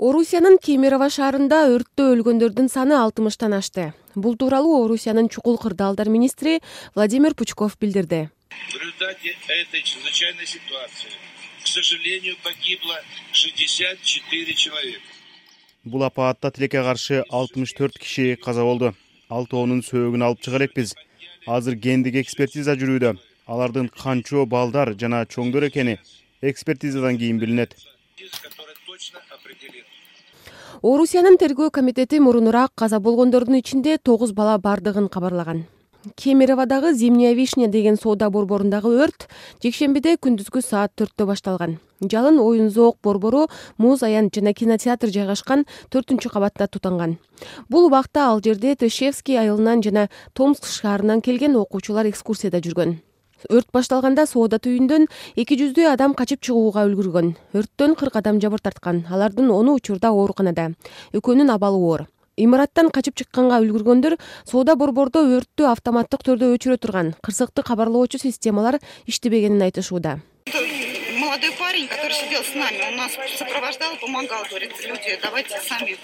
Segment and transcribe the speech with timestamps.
[0.00, 3.92] орусиянын кемерово шаарында өрттө өлгөндөрдүн саны алтымыштан ашты.
[4.14, 6.60] Бул тууралуу орусиянын чукул кырдаалдар министри
[6.94, 8.30] владимир пучков билдирди.
[8.48, 11.12] В результате этой чрезвычайной ситуации
[11.62, 12.96] к сожалению погибло
[13.32, 15.04] шестьдесят четыре человека.
[15.84, 18.94] Бул апаатта тилекке каршы алтымыш төрт киши каза болду.
[19.28, 20.94] Алтоонун сөөгүн алып чыга элекпиз.
[21.46, 23.18] Азыр гендик экспертиза жүрүүдө.
[23.46, 25.98] Алардын канчоо балдар жана чоңдор экени
[26.40, 27.76] экспертизадан кийин билинет
[30.82, 35.64] орусиянын тергөө комитети мурунураак каза болгондордун ичинде тогуз бала бардыгын кабарлаган.
[36.16, 39.28] Кемероводогу зимняя вишня деген соода борборундагы өрт
[39.62, 41.76] жекшембиде күндүзгү саат төрттө башталган.
[42.00, 47.18] Жалын оюн зоок борбору муз аянт жана кинотеатр жайгашкан төртүнчү кабатта тутанган.
[47.68, 53.00] Бул убакта ал жерде тышевский айылынан жана томск шаарынан келген окуучулар экскурсияда жүргөн
[53.48, 55.06] өрт башталганда соода үйүндөн
[55.40, 57.34] эки жүздөй адам качып чыгууга үлгүргөн.
[57.56, 59.06] Өрттөн кырк адам жабыр тарткан.
[59.10, 60.72] Алардын ону учурда ооруканада.
[61.12, 62.06] Экөөнүн абалы оор.
[62.36, 64.16] Имараттан качып чыкканга үлгүргөндөр
[64.48, 67.14] соода борбордо өрттү автоматтык түрдө өчүрө турган.
[67.24, 70.20] Кырсыктык кабарлоочу системалар иштебегенин айтышууда.
[71.20, 75.96] Молодой парень который сидел с нами он нас сопровождал помогал говорит люди давайте сами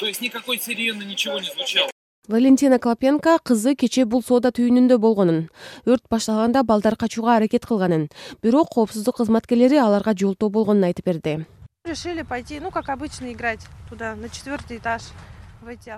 [0.00, 1.93] то есть никакой сирены ничего не звучало
[2.28, 5.48] валентина клопенко кызы кечээ бул соода түйүнүндө болгонун.
[5.84, 8.08] Өрт башталганда балдар качууга аракет кылганын.
[8.42, 11.46] Бирок коопсуздук кызматкерлери аларга жолтоо болгонун айтып берди.
[11.84, 15.02] Решили пойти ну как обычно играть туда на четвертый этаж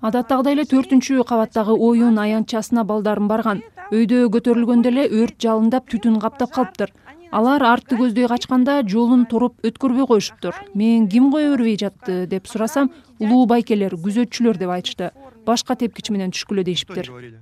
[0.00, 3.62] адаттагыдай эле төртүнчү кабаттагы оюн аянтчасына балдарым барган.
[3.92, 6.92] Өйдө көтөрүлгөндө эле өрт жалындап түтүн каптап калыптыр.
[7.30, 10.54] Алар артты көздөй качканда жолун тороп өткөрбөй коюшуптур.
[10.74, 12.26] Мен ким кое бербей жатты?
[12.26, 15.12] деп сурасам улуу байкелер күзөтчүлөр деп айтышты
[15.46, 17.40] башка тепкич менен түшкүлө дейишиптир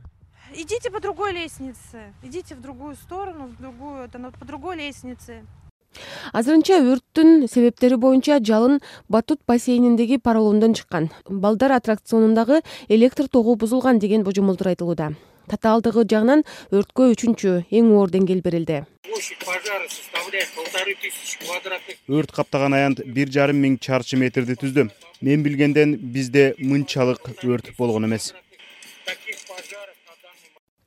[0.54, 2.12] идите по другой лестнице.
[2.22, 5.44] Идите в другую сторону в другую по другой лестнице.
[6.32, 11.10] Азырынча өрттүн себептери боюнча жалын батут бассейниндеги поролондон чыккан.
[11.28, 15.14] Балдар аттракционундагы электр тогу бузулган деген божомолдор айтылууда
[15.50, 18.84] татаалдыгы жагынан өрткө үчүнчү эң оор деңгээл берилди.
[19.09, 24.91] Площадь пожара составляет полторы тысячи квадратных өрт каптаган аянт бир жарым миң чарчы метрди түздү.
[25.20, 28.34] Мен билгенден бизде мынчалык өрт болгон эмес.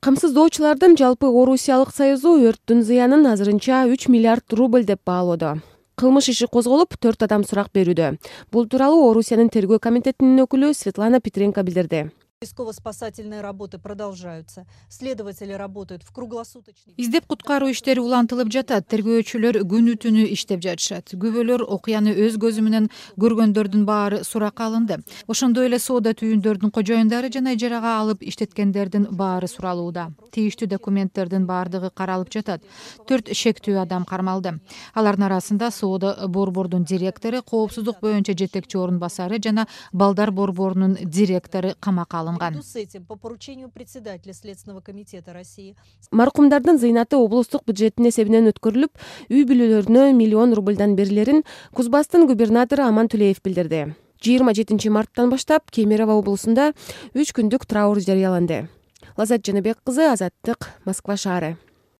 [0.02, 5.60] Камсыздоочулардын жалпы орусиялык союзу өрттүн зыянын азырынча үч миллиард рубль деп баалоодо.
[5.94, 8.16] Кылмыш иши козголуп төрт адам сурак берүүдө.
[8.50, 12.08] Бул тууралуу орусиянын тергөө комитетинин өкүлү светлана петренко билдирди
[12.42, 14.66] поисково спасательные работы продолжаются.
[14.88, 18.88] Следователи работают в круглосуточный издеп куткаруу иштери улантылып жатат.
[18.90, 21.14] Тергөөчүлөр күнү түнү иштеп жатышат.
[21.14, 24.98] Күбөлөр окуяны өз көзү менен көргөндөрдүн баары суракка алынды.
[25.30, 30.08] Ошондой эле соода түйүндөрдүн кожоюндары жана ижарага алып иштеткендердин баары суралууда.
[30.34, 32.66] Тийиштүү документтердин баардыгы каралып жатат.
[33.06, 34.56] Төрт шектүү адам кармалды.
[34.94, 42.31] Алардын арасында соода борбордун директору коопсуздук боюнча жетекчи орун басары жана балдар борборунун директору камакка
[42.32, 45.76] алынган с этим по поручению председателя следственного комитета россии.
[46.10, 48.92] Маркумдардын зыйнаты облустук бюджеттин эсебинен өткөрүлүп
[49.30, 53.94] үй бүлөлөрүнө миллион рубльдан берилерин куз бастын губернатору аман түлеев билдирди.
[54.22, 56.72] Жыйырма жетинчи марттан баштап кемерово облусунда
[57.14, 58.68] үч күндүк траур жарыяланды.
[59.16, 61.56] Лаззат жаныбек кызы азаттык москва шаары